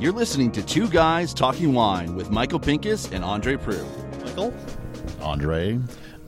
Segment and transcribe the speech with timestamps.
[0.00, 4.24] You're listening to Two Guys Talking Wine with Michael Pinkus and Andre Proulx.
[4.24, 4.54] Michael?
[5.20, 5.78] Andre.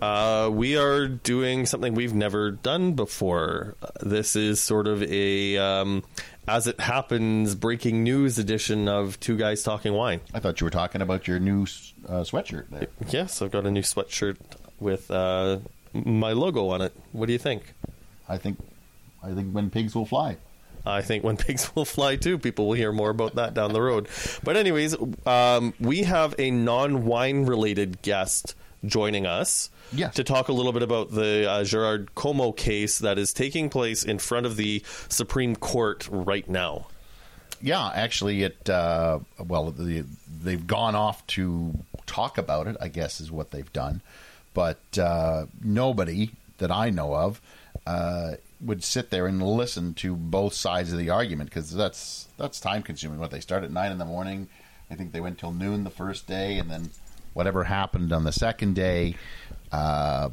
[0.02, 3.76] Uh, we are doing something we've never done before.
[3.82, 6.04] Uh, this is sort of a, um,
[6.46, 10.20] as it happens, breaking news edition of Two Guys Talking Wine.
[10.34, 12.88] I thought you were talking about your new uh, sweatshirt there.
[13.08, 14.36] Yes, I've got a new sweatshirt
[14.80, 15.60] with uh,
[15.94, 16.92] my logo on it.
[17.12, 17.72] What do you think?
[18.28, 18.58] I think,
[19.22, 20.36] I think when pigs will fly.
[20.84, 23.82] I think when pigs will fly too, people will hear more about that down the
[23.82, 24.08] road.
[24.42, 24.96] But anyways,
[25.26, 28.54] um, we have a non-wine related guest
[28.84, 30.14] joining us Yes.
[30.14, 34.02] to talk a little bit about the uh, Gerard Comeau case that is taking place
[34.04, 36.86] in front of the Supreme Court right now.
[37.60, 40.04] Yeah, actually, it uh, well, the,
[40.42, 41.74] they've gone off to
[42.06, 42.76] talk about it.
[42.80, 44.00] I guess is what they've done,
[44.54, 47.40] but uh, nobody that I know of
[47.86, 52.60] uh, would sit there and listen to both sides of the argument because that's that's
[52.60, 53.18] time consuming.
[53.18, 54.48] What they start at nine in the morning,
[54.90, 56.90] I think they went till noon the first day, and then
[57.32, 59.16] whatever happened on the second day.
[59.70, 60.30] Uh,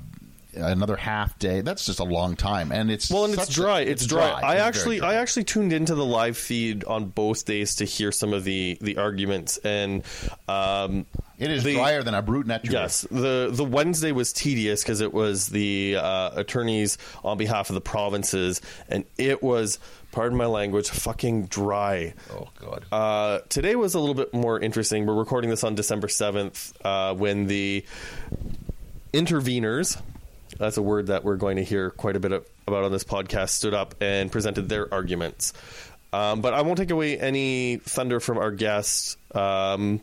[0.62, 1.62] Another half day.
[1.62, 3.80] That's just a long time, and it's Well, and it's such a- dry.
[3.82, 4.30] It's, dry.
[4.32, 5.12] I It's actually, dry.
[5.12, 8.78] I actually tuned into the live feed on both days to hear some of the
[8.82, 10.04] the arguments, and
[10.48, 11.06] um,
[11.38, 12.74] it is the- drier than a brut natural.
[12.74, 17.73] Yes, the the Wednesday was tedious because it was the uh, attorneys on behalf of
[17.76, 19.80] the provinces, and it was,
[20.12, 22.14] pardon my language, fucking dry.
[22.32, 22.86] Oh God.
[22.92, 25.06] Uh, today was a little bit more interesting.
[25.06, 27.86] We're recording this on December seventh, uh, when the
[29.14, 30.02] interveners.
[30.60, 33.04] That's a word that we're going to hear quite a bit of, about on this
[33.04, 33.50] podcast.
[33.50, 35.54] Stood up and presented their arguments,
[36.14, 39.18] um, but I won't take away any thunder from our guests.
[39.34, 40.02] Um,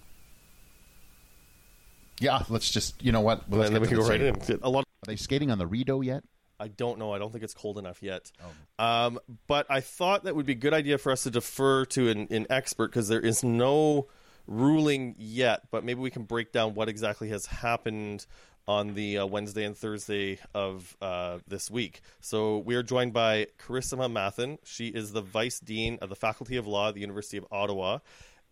[2.21, 3.49] Yeah, let's just you know what?
[3.49, 4.35] Well, and then we can go right in.
[4.63, 4.81] A lot.
[4.83, 6.25] Are they skating on the Rideau yet?
[6.59, 7.13] I don't know.
[7.13, 8.33] I don't think it's cold enough yet.
[8.79, 12.09] Um, but I thought that would be a good idea for us to defer to
[12.09, 14.07] an, an expert because there is no
[14.47, 15.71] ruling yet.
[15.71, 18.25] But maybe we can break down what exactly has happened
[18.69, 22.01] on the uh, Wednesday and Thursday of uh, this week.
[22.21, 24.59] So we are joined by Carissima Mathen.
[24.65, 27.99] She is the Vice Dean of the Faculty of Law at the University of Ottawa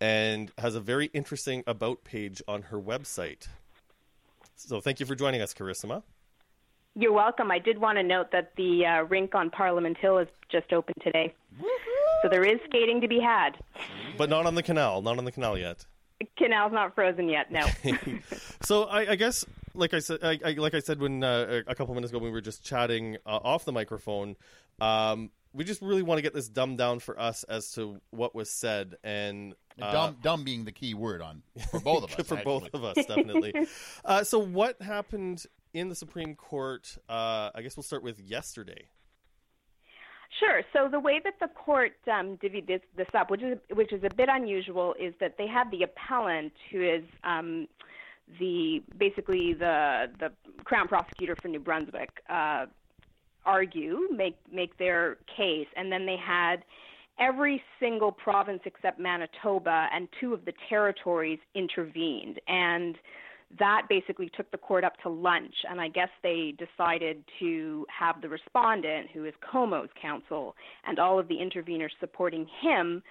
[0.00, 3.48] and has a very interesting about page on her website.
[4.56, 6.02] So thank you for joining us, Carissima.
[6.96, 7.50] You're welcome.
[7.50, 10.94] I did want to note that the uh, rink on Parliament Hill is just open
[11.02, 11.34] today.
[12.22, 13.50] So there is skating to be had.
[14.16, 15.84] But not on the canal, not on the canal yet.
[16.20, 17.66] The canal's not frozen yet, no.
[18.62, 21.74] So I, I guess, like I said, I, I, like I said when uh, a
[21.74, 24.36] couple minutes ago when we were just chatting uh, off the microphone,
[24.80, 28.34] um, we just really want to get this dumbed down for us as to what
[28.34, 29.54] was said and.
[29.80, 31.42] Uh, dumb, dumb being the key word on
[31.72, 32.26] for both of us.
[32.28, 33.52] for both of us, definitely.
[34.04, 36.96] uh, so, what happened in the Supreme Court?
[37.08, 38.86] Uh, I guess we'll start with yesterday.
[40.38, 40.62] Sure.
[40.72, 44.02] So the way that the court um, divvied this, this up, which is which is
[44.04, 47.68] a bit unusual, is that they had the appellant, who is um,
[48.38, 50.30] the basically the the
[50.64, 52.66] crown prosecutor for New Brunswick, uh,
[53.44, 56.64] argue, make make their case, and then they had
[57.18, 62.96] every single province except Manitoba and two of the territories intervened, and
[63.58, 65.54] that basically took the court up to lunch.
[65.70, 71.18] And I guess they decided to have the respondent, who is Comeau's counsel, and all
[71.18, 73.02] of the interveners supporting him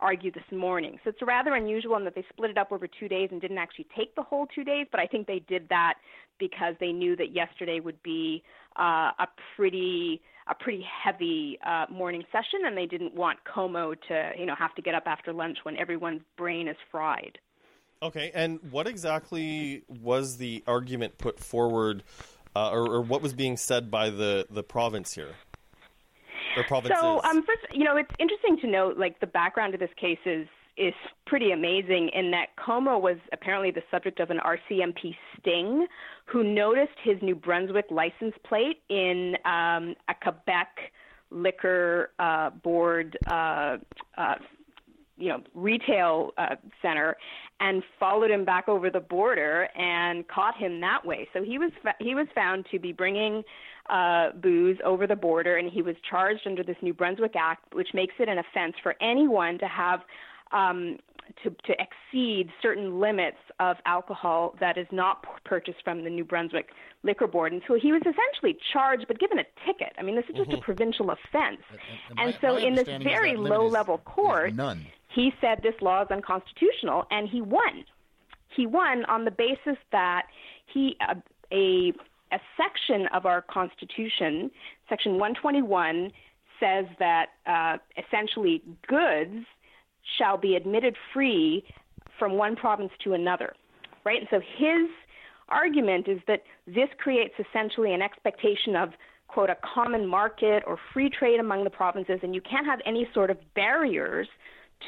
[0.00, 0.98] argue this morning.
[1.04, 3.58] So it's rather unusual in that they split it up over two days and didn't
[3.58, 5.94] actually take the whole two days, but I think they did that
[6.38, 8.42] because they knew that yesterday would be
[8.78, 10.20] uh, a pretty
[10.50, 14.74] a pretty heavy uh, morning session, and they didn't want Comeau to you know have
[14.76, 17.38] to get up after lunch when everyone's brain is fried.
[18.00, 22.04] Okay, and what exactly was the argument put forward,
[22.54, 25.34] uh, or, or what was being said by the, the province here?
[26.58, 26.98] Or provinces?
[27.00, 30.18] So, um, first, you know, it's interesting to note, like, the background of this case
[30.26, 30.46] is
[30.78, 30.94] is
[31.26, 35.86] pretty amazing in that Comeau was apparently the subject of an RCMP sting,
[36.24, 40.68] who noticed his New Brunswick license plate in um, a Quebec
[41.30, 43.18] liquor uh, board.
[43.26, 43.78] Uh,
[44.16, 44.34] uh,
[45.20, 47.16] you know, retail uh, center,
[47.58, 51.28] and followed him back over the border and caught him that way.
[51.32, 53.42] So he was fa- he was found to be bringing
[53.90, 57.88] uh, booze over the border, and he was charged under this New Brunswick Act, which
[57.94, 60.00] makes it an offense for anyone to have
[60.52, 60.98] um,
[61.42, 66.70] to, to exceed certain limits of alcohol that is not purchased from the New Brunswick
[67.02, 67.52] Liquor Board.
[67.52, 69.92] And so he was essentially charged, but given a ticket.
[69.98, 71.60] I mean, this is just a provincial offense.
[72.10, 74.86] And And my- so, my in this very that limit is- low level court, none.
[75.08, 77.84] he said this law is unconstitutional, and he won.
[78.56, 80.26] He won on the basis that
[80.66, 81.14] he uh,
[81.52, 81.92] a
[82.32, 84.50] a section of our Constitution,
[84.88, 86.10] Section 121,
[86.60, 89.44] says that uh, essentially goods
[90.18, 91.64] shall be admitted free
[92.18, 93.54] from one province to another,
[94.04, 94.18] right?
[94.18, 94.88] And so his
[95.48, 98.90] argument is that this creates essentially an expectation of
[99.28, 103.06] quote a common market or free trade among the provinces and you can't have any
[103.14, 104.26] sort of barriers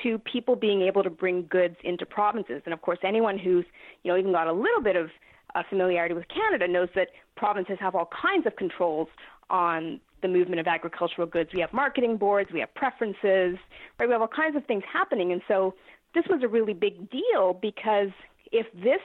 [0.03, 3.65] to people being able to bring goods into provinces and of course anyone who's
[4.03, 5.11] you know even got a little bit of
[5.55, 9.09] uh, familiarity with Canada knows that provinces have all kinds of controls
[9.49, 11.51] on the movement of agricultural goods.
[11.55, 13.59] We have marketing boards, we have preferences,
[13.99, 14.07] right?
[14.07, 15.33] We have all kinds of things happening.
[15.33, 15.75] And so
[16.15, 18.11] this was a really big deal because
[18.53, 19.01] if this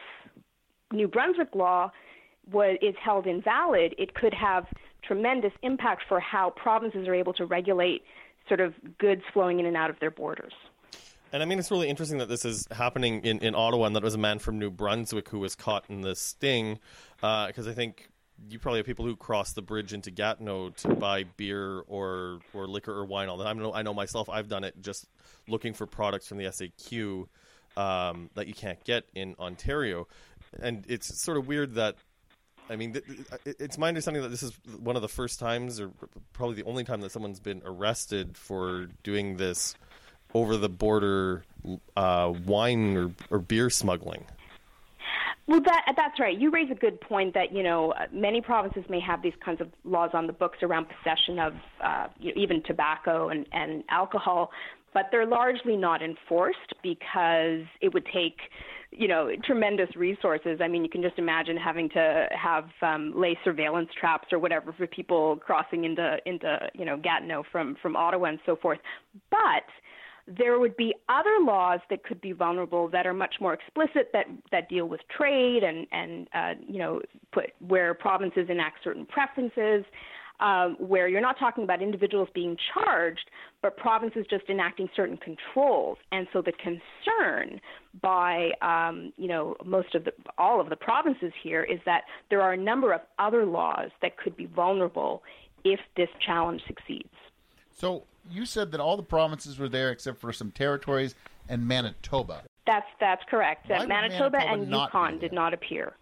[0.92, 1.92] New Brunswick law
[2.52, 4.66] was, is held invalid, it could have
[5.04, 8.04] tremendous impact for how provinces are able to regulate
[8.48, 10.54] sort of goods flowing in and out of their borders.
[11.36, 14.04] And I mean, it's really interesting that this is happening in, in Ottawa and that
[14.04, 16.80] it was a man from New Brunswick who was caught in this sting.
[17.18, 18.08] Because uh, I think
[18.50, 22.68] you probably have people who cross the bridge into Gatineau to buy beer or, or
[22.68, 23.28] liquor or wine.
[23.28, 23.60] All the time.
[23.60, 25.10] I know, I know myself, I've done it just
[25.46, 27.28] looking for products from the SAQ
[27.76, 30.08] um, that you can't get in Ontario.
[30.62, 31.98] And it's sort of weird that
[32.70, 32.96] I mean,
[33.46, 35.92] it's my understanding that this is one of the first times, or
[36.34, 39.76] probably the only time, that someone's been arrested for doing this
[40.34, 41.44] over the border
[41.96, 44.26] uh, wine or, or beer smuggling.
[45.48, 46.36] Well, that that's right.
[46.38, 49.68] You raise a good point that you know many provinces may have these kinds of
[49.84, 54.50] laws on the books around possession of uh, you know, even tobacco and, and alcohol,
[54.96, 58.38] but they're largely not enforced because it would take
[58.92, 60.62] you know tremendous resources.
[60.64, 64.74] I mean, you can just imagine having to have um, lay surveillance traps or whatever
[64.74, 68.80] for people crossing into into you know Gatineau from from Ottawa and so forth.
[69.30, 69.70] But
[70.28, 74.26] there would be other laws that could be vulnerable that are much more explicit that
[74.52, 77.02] that deal with trade and and uh, you know
[77.32, 79.86] put where provinces enact certain preferences.
[80.38, 83.32] Um, where you're not talking about individuals being charged,
[83.62, 85.98] but provinces just enacting certain controls.
[86.12, 87.62] And so the concern
[88.02, 92.42] by um, you know most of the all of the provinces here is that there
[92.42, 95.24] are a number of other laws that could be vulnerable
[95.64, 97.16] if this challenge succeeds.
[97.72, 101.16] So you said that all the provinces were there except for some territories
[101.50, 102.44] and Manitoba.
[102.66, 103.70] That's that's correct.
[103.70, 105.94] Manitoba, Manitoba, and Yukon did not appear.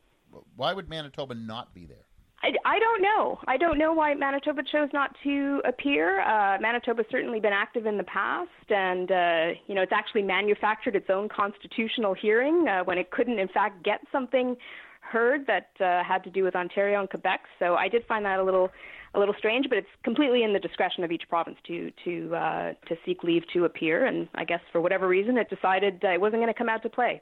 [0.56, 1.98] Why would Manitoba not be there?
[2.42, 3.40] I, I don't know.
[3.48, 6.22] I don't know why Manitoba chose not to appear.
[6.22, 10.96] Uh, Manitoba's certainly been active in the past, and uh, you know it's actually manufactured
[10.96, 14.58] its own constitutional hearing uh, when it couldn't, in fact, get something
[15.00, 17.42] heard that uh, had to do with Ontario and Quebec.
[17.60, 18.70] So I did find that a little
[19.14, 22.74] a little strange, but it's completely in the discretion of each province to to uh,
[22.88, 24.06] to seek leave to appear.
[24.06, 26.84] And I guess for whatever reason, it decided uh, it wasn't going to come out
[26.84, 27.22] to play.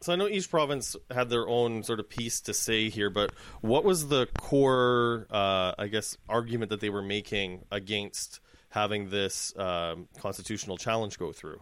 [0.00, 3.32] So I know each province had their own sort of piece to say here, but
[3.62, 8.38] what was the core, uh, I guess, argument that they were making against
[8.70, 11.60] having this um, constitutional challenge go through?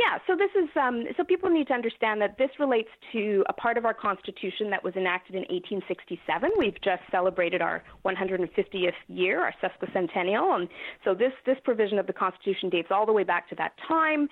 [0.00, 3.52] Yeah, so this is um, so people need to understand that this relates to a
[3.52, 6.50] part of our Constitution that was enacted in 1867.
[6.58, 10.68] We've just celebrated our 150th year, our sesquicentennial, and
[11.04, 14.26] so this this provision of the Constitution dates all the way back to that time,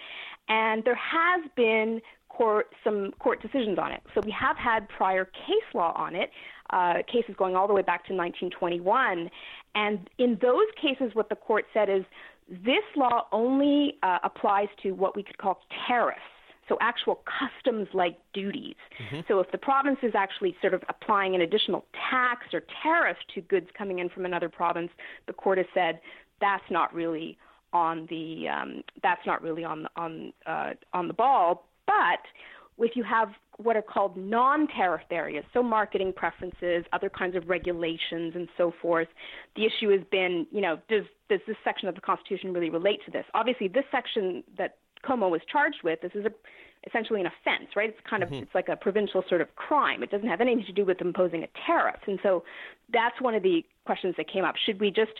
[0.48, 2.00] and there has been
[2.30, 4.00] court some court decisions on it.
[4.14, 6.30] So we have had prior case law on it,
[6.70, 9.28] uh, cases going all the way back to 1921,
[9.74, 12.04] and in those cases, what the court said is
[12.48, 16.20] this law only uh, applies to what we could call tariffs,
[16.68, 18.76] so actual customs like duties.
[19.02, 19.20] Mm-hmm.
[19.28, 23.40] So if the province is actually sort of applying an additional tax or tariff to
[23.42, 24.90] goods coming in from another province,
[25.26, 26.00] the court has said
[26.40, 27.36] that's not really
[27.72, 31.66] on the um, that's not really on the, on uh, on the ball.
[31.86, 32.20] But
[32.78, 38.34] if you have what are called non-tariff areas, so marketing preferences, other kinds of regulations,
[38.36, 39.08] and so forth.
[39.56, 43.00] The issue has been, you know, does does this section of the Constitution really relate
[43.06, 43.24] to this?
[43.34, 46.30] Obviously, this section that Comeau was charged with, this is a,
[46.86, 47.90] essentially an offense, right?
[47.90, 48.44] It's kind of mm-hmm.
[48.44, 50.02] it's like a provincial sort of crime.
[50.02, 52.44] It doesn't have anything to do with imposing a tariff, and so
[52.92, 54.54] that's one of the questions that came up.
[54.64, 55.12] Should we just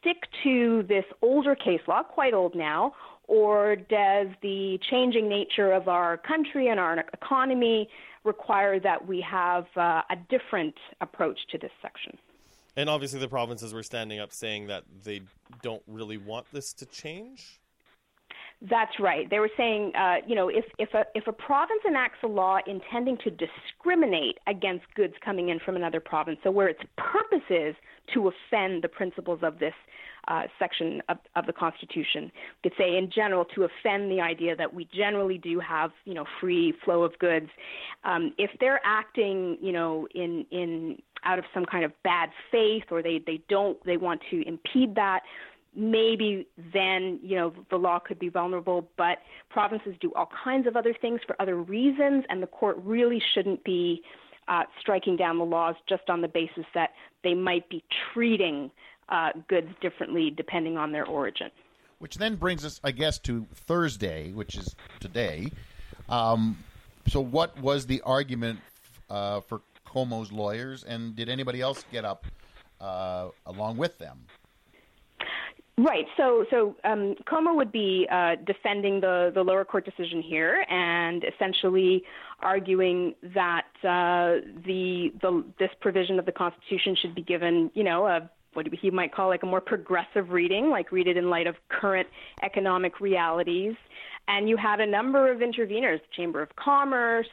[0.00, 2.94] stick to this older case law, quite old now,
[3.28, 7.88] or does the changing nature of our country and our economy
[8.24, 12.16] require that we have uh, a different approach to this section?
[12.76, 15.22] And obviously, the provinces were standing up saying that they
[15.62, 17.60] don't really want this to change.
[18.62, 19.28] That's right.
[19.28, 22.58] They were saying, uh, you know, if, if, a, if a province enacts a law
[22.66, 27.74] intending to discriminate against goods coming in from another province, so where its purpose is
[28.14, 29.74] to offend the principles of this
[30.28, 32.32] uh, section of, of the Constitution.
[32.62, 36.24] Could say, in general, to offend the idea that we generally do have, you know,
[36.40, 37.48] free flow of goods.
[38.04, 42.84] Um, if they're acting, you know, in in out of some kind of bad faith,
[42.90, 45.20] or they they don't they want to impede that,
[45.76, 48.88] maybe then you know the law could be vulnerable.
[48.96, 49.18] But
[49.50, 53.64] provinces do all kinds of other things for other reasons, and the court really shouldn't
[53.64, 54.02] be
[54.48, 56.90] uh, striking down the laws just on the basis that
[57.22, 58.70] they might be treating
[59.08, 61.50] uh, goods differently depending on their origin.
[61.98, 65.50] Which then brings us, I guess, to Thursday, which is today.
[66.08, 66.58] Um,
[67.08, 68.60] so, what was the argument
[69.08, 72.26] uh, for Comeau's lawyers, and did anybody else get up
[72.80, 74.26] uh, along with them?
[75.78, 76.06] Right.
[76.16, 81.22] So, so um, Comeau would be uh, defending the, the lower court decision here, and
[81.22, 82.02] essentially
[82.40, 88.06] arguing that uh, the, the this provision of the Constitution should be given, you know,
[88.06, 91.46] a what he might call like a more progressive reading, like read it in light
[91.46, 92.08] of current
[92.42, 93.74] economic realities.
[94.28, 97.28] And you had a number of interveners, Chamber of Commerce,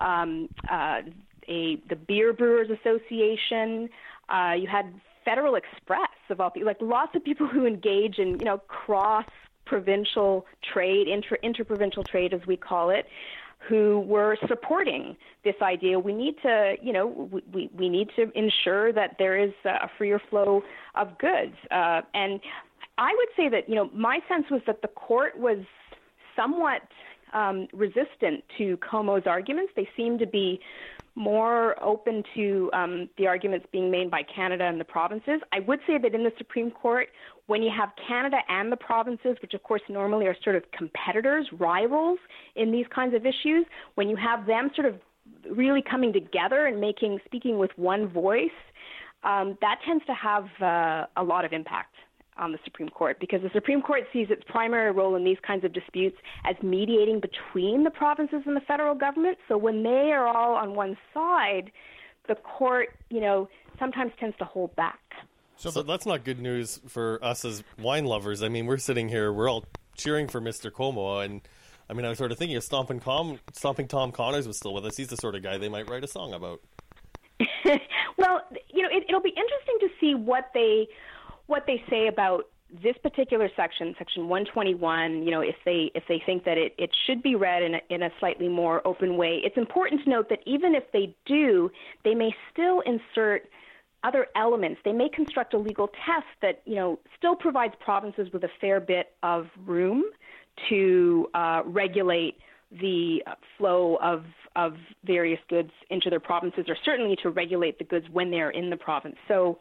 [0.00, 1.02] um, uh,
[1.48, 3.88] a the Beer Brewers Association.
[4.28, 4.92] Uh, you had
[5.28, 9.26] Federal Express of all people, like lots of people who engage in you know cross
[9.66, 13.06] provincial trade, inter interprovincial trade as we call it
[13.68, 15.98] who were supporting this idea.
[15.98, 20.20] We need to, you know, we, we need to ensure that there is a freer
[20.30, 20.62] flow
[20.94, 21.56] of goods.
[21.70, 22.40] Uh, and
[22.98, 25.58] I would say that, you know, my sense was that the court was
[26.36, 26.82] somewhat
[27.34, 29.72] um, resistant to Comeau's arguments.
[29.74, 30.60] They seemed to be
[31.14, 35.40] more open to um, the arguments being made by Canada and the provinces.
[35.52, 37.08] I would say that in the Supreme Court,
[37.46, 41.46] when you have Canada and the provinces, which of course normally are sort of competitors,
[41.58, 42.18] rivals
[42.56, 45.00] in these kinds of issues, when you have them sort of
[45.50, 48.50] really coming together and making speaking with one voice,
[49.24, 51.94] um, that tends to have uh, a lot of impact
[52.38, 55.64] on the Supreme Court because the Supreme Court sees its primary role in these kinds
[55.64, 59.38] of disputes as mediating between the provinces and the federal government.
[59.48, 61.70] So when they are all on one side,
[62.28, 65.00] the court, you know, sometimes tends to hold back.
[65.56, 68.42] So, so that's not good news for us as wine lovers.
[68.42, 69.64] I mean, we're sitting here, we're all
[69.96, 70.70] cheering for Mr.
[70.70, 71.40] Comeau, and
[71.90, 74.72] I mean, I was sort of thinking if Stomping, Com- Stomping Tom Connors was still
[74.72, 76.60] with us, he's the sort of guy they might write a song about.
[78.16, 78.42] well,
[78.72, 80.86] you know, it, it'll be interesting to see what they
[81.48, 82.44] what they say about
[82.82, 86.90] this particular section, section 121, you know, if they if they think that it, it
[87.06, 90.28] should be read in a, in a slightly more open way, it's important to note
[90.28, 91.70] that even if they do,
[92.04, 93.48] they may still insert
[94.04, 94.80] other elements.
[94.84, 98.80] They may construct a legal test that you know still provides provinces with a fair
[98.80, 100.04] bit of room
[100.68, 102.36] to uh, regulate
[102.70, 103.22] the
[103.56, 104.24] flow of
[104.56, 104.74] of
[105.04, 108.68] various goods into their provinces, or certainly to regulate the goods when they are in
[108.68, 109.16] the province.
[109.26, 109.58] So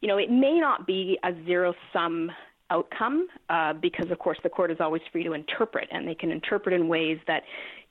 [0.00, 2.30] you know, it may not be a zero sum
[2.70, 6.30] outcome uh, because, of course, the court is always free to interpret, and they can
[6.30, 7.42] interpret in ways that,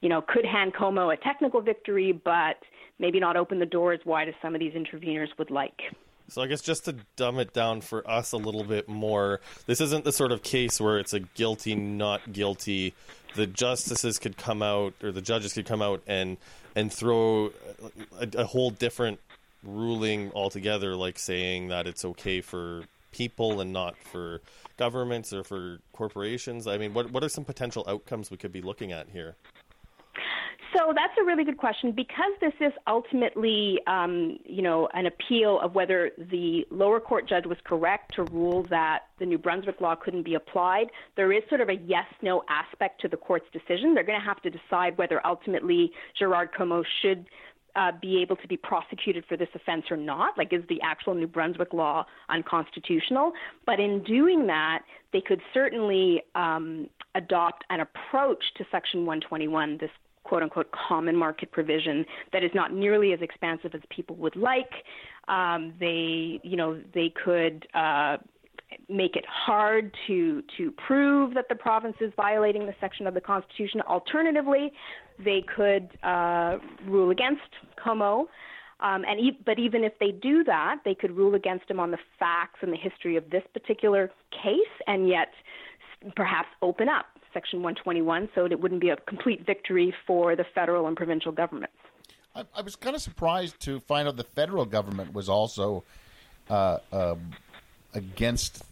[0.01, 2.57] you know, could hand Comeau a technical victory, but
[2.97, 5.81] maybe not open the door as wide as some of these interveners would like.
[6.29, 9.81] So I guess just to dumb it down for us a little bit more, this
[9.81, 12.93] isn't the sort of case where it's a guilty, not guilty.
[13.35, 16.37] The justices could come out, or the judges could come out and
[16.75, 17.51] and throw
[18.19, 19.19] a, a whole different
[19.63, 24.41] ruling altogether, like saying that it's okay for people and not for
[24.77, 26.67] governments or for corporations?
[26.67, 29.35] I mean, what what are some potential outcomes we could be looking at here?
[30.75, 35.59] So that's a really good question because this is ultimately, um, you know, an appeal
[35.61, 39.95] of whether the lower court judge was correct to rule that the New Brunswick law
[39.95, 40.87] couldn't be applied.
[41.15, 43.95] There is sort of a yes/no aspect to the court's decision.
[43.95, 47.25] They're going to have to decide whether ultimately Gerard Comeau should
[47.75, 50.37] uh, be able to be prosecuted for this offense or not?
[50.37, 53.33] Like, is the actual New Brunswick law unconstitutional?
[53.65, 54.83] But in doing that,
[55.13, 59.89] they could certainly um, adopt an approach to Section 121, this
[60.23, 64.71] quote unquote common market provision that is not nearly as expansive as people would like.
[65.27, 67.67] Um, they, you know, they could.
[67.73, 68.17] Uh,
[68.87, 73.21] make it hard to to prove that the province is violating the section of the
[73.21, 73.81] Constitution.
[73.81, 74.71] Alternatively,
[75.17, 77.41] they could uh, rule against
[77.83, 78.27] Comeau.
[78.81, 81.91] Um, and e- but even if they do that, they could rule against him on
[81.91, 85.33] the facts and the history of this particular case, and yet
[86.15, 90.87] perhaps open up Section 121 so it wouldn't be a complete victory for the federal
[90.87, 91.75] and provincial governments.
[92.35, 95.83] I, I was kind of surprised to find out the federal government was also
[96.49, 97.15] uh, uh,
[97.93, 98.63] against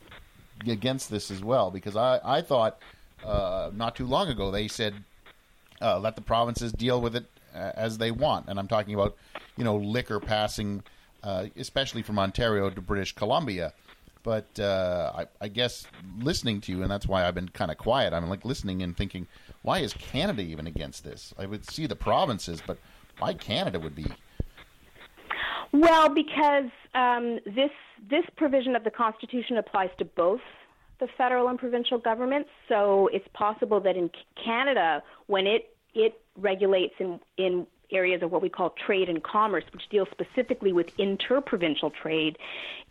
[0.67, 2.79] against this as well, because I I thought
[3.25, 5.03] uh, not too long ago they said
[5.81, 8.47] uh, let the provinces deal with it uh, as they want.
[8.47, 9.15] And I'm talking about,
[9.57, 10.83] you know, liquor passing,
[11.23, 13.73] uh, especially from Ontario to British Columbia.
[14.23, 15.87] But uh, I, I, guess
[16.19, 18.11] listening to you, and that's why I've been kind of quiet.
[18.11, 19.25] I'm like listening and thinking,
[19.61, 21.33] why is Canada even against this?
[21.37, 22.77] I would see the provinces, but
[23.19, 24.05] why Canada would be?
[25.71, 27.71] Well, because um, this
[28.09, 30.41] this provision of the Constitution applies to both
[30.99, 32.49] the federal and provincial governments.
[32.67, 34.09] So it's possible that in
[34.43, 39.63] Canada, when it it regulates in in areas of what we call trade and commerce,
[39.71, 42.37] which deals specifically with interprovincial trade,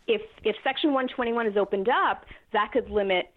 [0.07, 3.27] if if Section 121 is opened up, that could limit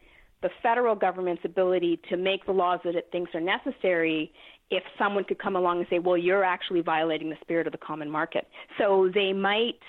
[0.42, 4.32] the federal government's ability to make the laws that it thinks are necessary
[4.70, 7.78] if someone could come along and say, well, you're actually violating the spirit of the
[7.78, 8.46] common market.
[8.78, 9.80] So they might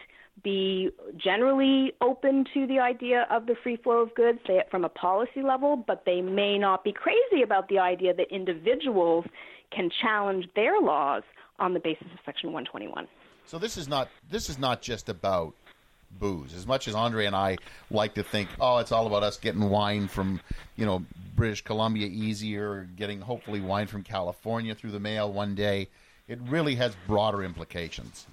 [0.43, 4.83] be generally open to the idea of the free flow of goods, say it from
[4.85, 9.25] a policy level, but they may not be crazy about the idea that individuals
[9.71, 11.23] can challenge their laws
[11.59, 13.07] on the basis of Section 121.
[13.45, 15.53] So this is not this is not just about
[16.19, 16.53] booze.
[16.53, 17.57] As much as Andre and I
[17.89, 20.41] like to think, oh, it's all about us getting wine from,
[20.75, 21.03] you know,
[21.35, 25.87] British Columbia easier, getting hopefully wine from California through the mail one day.
[26.27, 28.27] It really has broader implications.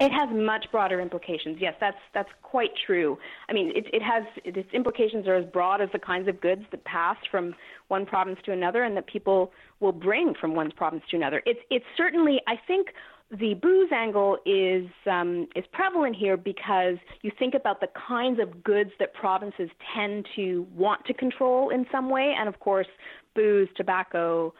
[0.00, 1.58] It has much broader implications.
[1.60, 3.16] Yes, that's that's quite true.
[3.48, 6.62] I mean, it, it has its implications are as broad as the kinds of goods
[6.72, 7.54] that pass from
[7.88, 11.42] one province to another, and that people will bring from one province to another.
[11.46, 12.88] It's it's certainly, I think,
[13.30, 18.64] the booze angle is um, is prevalent here because you think about the kinds of
[18.64, 22.88] goods that provinces tend to want to control in some way, and of course,
[23.36, 24.52] booze, tobacco,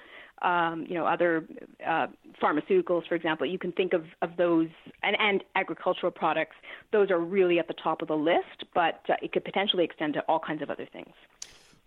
[0.44, 1.44] um, you know, other
[1.86, 2.06] uh,
[2.40, 3.46] pharmaceuticals, for example.
[3.46, 4.68] You can think of, of those
[5.02, 6.56] and, and agricultural products.
[6.92, 10.14] Those are really at the top of the list, but uh, it could potentially extend
[10.14, 11.12] to all kinds of other things.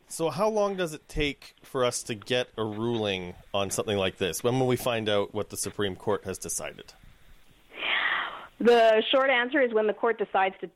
[0.09, 4.17] So, how long does it take for us to get a ruling on something like
[4.17, 4.43] this?
[4.43, 6.93] When will we find out what the Supreme Court has decided?
[8.59, 10.69] The short answer is when the court decides to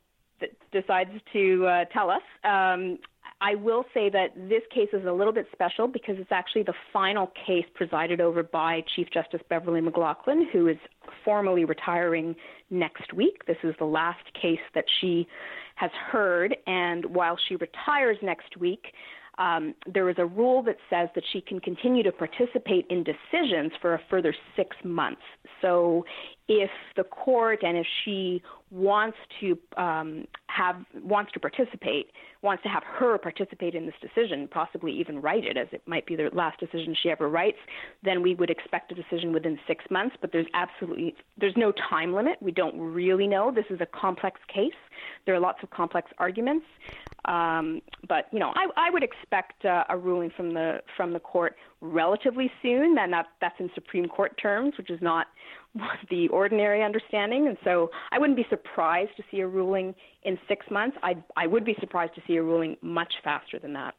[0.71, 2.21] decides to uh, tell us.
[2.43, 2.97] Um,
[3.43, 6.75] I will say that this case is a little bit special because it's actually the
[6.93, 10.77] final case presided over by Chief Justice Beverley McLachlin, who is
[11.25, 12.35] formally retiring
[12.69, 13.43] next week.
[13.47, 15.27] This is the last case that she
[15.73, 18.93] has heard, and while she retires next week,
[19.41, 23.71] um, there is a rule that says that she can continue to participate in decisions
[23.81, 25.21] for a further six months.
[25.61, 26.05] So,
[26.47, 32.69] if the court and if she wants to um, have wants to participate, wants to
[32.69, 36.29] have her participate in this decision, possibly even write it, as it might be the
[36.33, 37.57] last decision she ever writes,
[38.03, 40.15] then we would expect a decision within six months.
[40.19, 42.37] But there's absolutely there's no time limit.
[42.41, 43.51] We don't really know.
[43.51, 44.71] This is a complex case.
[45.25, 46.65] There are lots of complex arguments,
[47.25, 51.19] um, but you know I, I would expect uh, a ruling from the from the
[51.19, 52.95] court relatively soon.
[52.95, 55.27] Then that that's in Supreme Court terms, which is not
[56.09, 57.47] the ordinary understanding.
[57.47, 60.97] And so I wouldn't be surprised to see a ruling in six months.
[61.03, 63.95] I, I would be surprised to see a ruling much faster than that.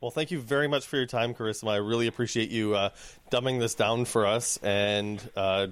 [0.00, 1.72] Well, thank you very much for your time, Carissima.
[1.72, 2.90] I really appreciate you uh,
[3.30, 4.56] dumbing this down for us.
[4.62, 5.68] And uh,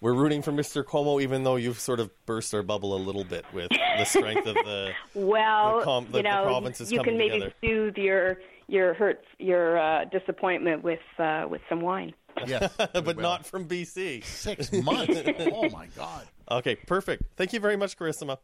[0.00, 0.84] we're rooting for Mr.
[0.84, 4.46] Comeau, even though you've sort of burst our bubble a little bit with the strength
[4.46, 7.54] of the well, the, com- the, you know, the provinces you can maybe together.
[7.62, 12.14] soothe your your hurt your uh, disappointment with uh, with some wine.
[12.46, 14.24] Yes, but not from BC.
[14.24, 15.20] six months.
[15.52, 16.26] oh my God!
[16.50, 17.24] Okay, perfect.
[17.36, 18.38] Thank you very much, Carissima.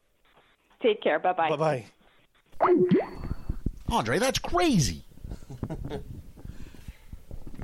[0.82, 1.18] Take care.
[1.18, 1.50] Bye bye.
[1.50, 1.84] Bye bye.
[3.88, 5.04] Andre, that's crazy.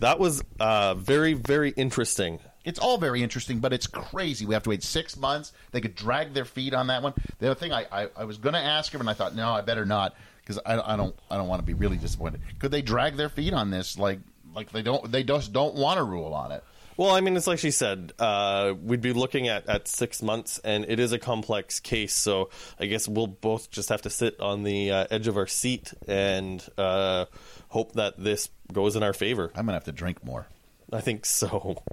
[0.02, 2.40] That was uh, very, very interesting.
[2.64, 4.46] It's all very interesting, but it's crazy.
[4.46, 5.52] We have to wait six months.
[5.72, 7.14] They could drag their feet on that one.
[7.38, 9.50] The other thing I, I, I was going to ask him, and I thought, no,
[9.50, 12.40] I better not, because I, I don't I don't want to be really disappointed.
[12.58, 14.20] Could they drag their feet on this like
[14.54, 16.64] like they don't they just don't want to rule on it?
[16.96, 20.60] Well, I mean, it's like she said, uh, we'd be looking at, at six months,
[20.62, 22.14] and it is a complex case.
[22.14, 25.46] So I guess we'll both just have to sit on the uh, edge of our
[25.46, 27.24] seat and uh,
[27.68, 29.50] hope that this goes in our favor.
[29.54, 30.46] I'm gonna have to drink more.
[30.92, 31.82] I think so.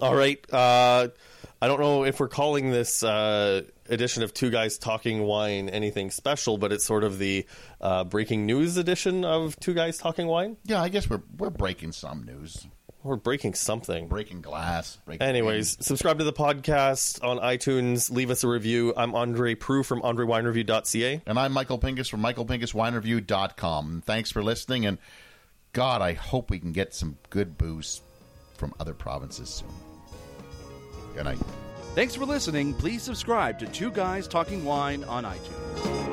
[0.00, 0.38] All right.
[0.52, 1.08] Uh,
[1.62, 6.10] I don't know if we're calling this uh, edition of Two Guys Talking Wine anything
[6.10, 7.46] special, but it's sort of the
[7.80, 10.56] uh, breaking news edition of Two Guys Talking Wine.
[10.64, 12.66] Yeah, I guess we're we're breaking some news,
[13.02, 14.08] We're breaking something.
[14.08, 14.98] breaking glass.
[15.06, 18.10] Breaking Anyways, subscribe to the podcast on iTunes.
[18.10, 18.92] Leave us a review.
[18.96, 21.22] I'm Andre Proulx from AndreWineReview.ca.
[21.24, 24.02] And I'm Michael Pinkus from MichaelPinkusWineReview.com.
[24.04, 24.98] Thanks for listening, and
[25.72, 28.00] God, I hope we can get some good booze
[28.56, 29.68] from other provinces soon.
[31.14, 31.38] Good night.
[31.94, 32.74] Thanks for listening.
[32.74, 36.03] Please subscribe to Two Guys Talking Wine on iTunes.